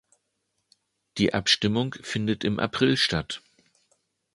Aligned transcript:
Die 1.19 1.31
Abstimmung 1.35 1.93
findet 2.01 2.43
im 2.43 2.59
April 2.59 2.97
statt. 2.97 3.43